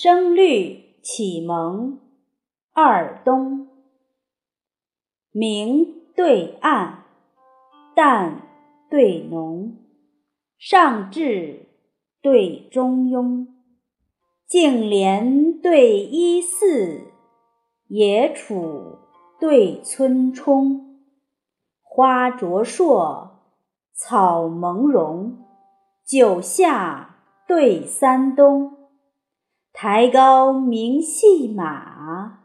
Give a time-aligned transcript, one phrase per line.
[0.00, 1.98] 声律启蒙。
[2.72, 3.66] 二东，
[5.32, 7.02] 明对暗，
[7.96, 8.42] 淡
[8.88, 9.76] 对浓，
[10.56, 11.66] 上至
[12.22, 13.48] 对中庸，
[14.46, 17.00] 净莲对依寺，
[17.88, 18.98] 野杵
[19.40, 21.00] 对村冲，
[21.82, 23.30] 花灼烁，
[23.92, 25.44] 草蒙茸，
[26.06, 27.16] 九夏
[27.48, 28.77] 对三冬。
[29.80, 32.40] 台高名细马，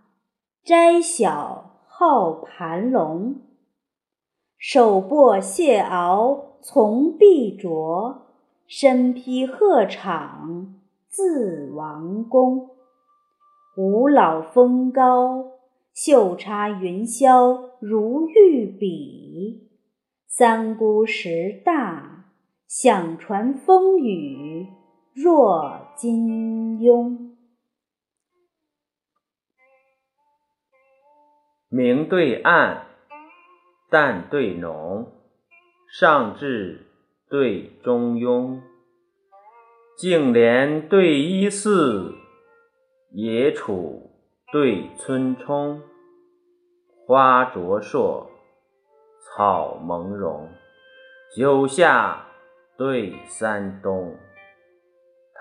[0.63, 3.41] 斋小号盘龙。
[4.55, 8.27] 手握蟹螯从碧卓，
[8.67, 10.67] 身披鹤氅
[11.09, 12.69] 自王宫。
[13.77, 15.53] 五老峰高，
[15.91, 19.69] 袖插云霄如玉笔；
[20.27, 22.25] 三姑石大，
[22.67, 24.67] 响传风雨
[25.15, 27.35] 若金庸。
[31.69, 32.87] 明对暗，
[33.91, 35.11] 淡对浓，
[35.87, 36.87] 上至
[37.29, 38.59] 对中庸，
[39.95, 42.15] 净莲对依寺，
[43.11, 44.09] 野杵
[44.51, 45.83] 对村冲，
[47.05, 48.29] 花灼烁，
[49.21, 50.49] 草蒙茸，
[51.35, 52.25] 九下
[52.77, 54.17] 对三东，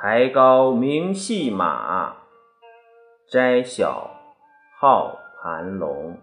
[0.05, 2.17] 台高名戏马，
[3.31, 4.11] 斋小
[4.81, 5.17] 号。
[5.41, 6.19] 盘龙，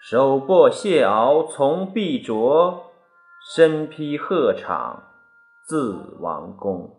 [0.00, 2.92] 手握蟹螯从碧卓，
[3.54, 5.00] 身披鹤氅
[5.66, 6.96] 自王宫。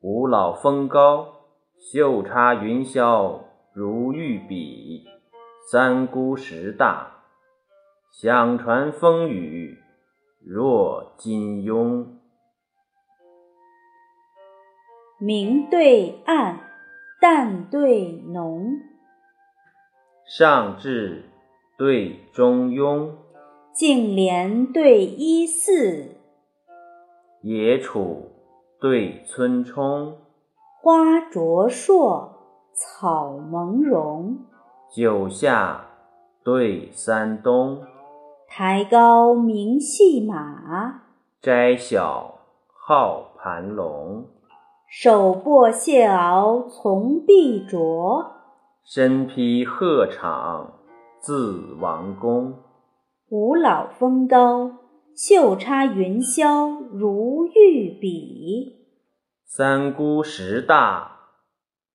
[0.00, 1.28] 五老峰高，
[1.78, 3.40] 袖插云霄
[3.74, 5.04] 如玉笔；
[5.70, 7.24] 三姑石大，
[8.10, 9.78] 响传风雨
[10.42, 12.21] 若金庸。
[15.24, 16.58] 明对暗，
[17.20, 18.80] 淡对浓。
[20.26, 21.30] 上至
[21.78, 23.12] 对中庸，
[23.72, 26.16] 净莲对依寺，
[27.40, 28.30] 野杵
[28.80, 30.18] 对村冲，
[30.80, 32.30] 花灼烁，
[32.74, 34.38] 草蒙茸，
[34.90, 35.86] 九夏
[36.42, 37.80] 对三冬，
[38.48, 41.02] 台高明细马，
[41.40, 42.40] 斋小
[42.72, 44.24] 号盘龙，
[44.94, 48.30] 手握蟹螯从碧卓，
[48.84, 50.66] 身披鹤氅
[51.18, 52.58] 自王宫。
[53.30, 54.70] 五老峰高，
[55.16, 58.82] 袖插云霄如玉笔；
[59.46, 61.20] 三姑石大，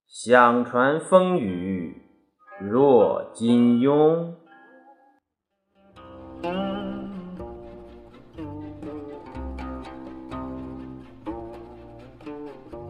[0.08, 2.02] 响传风雨
[2.59, 4.34] 若金庸。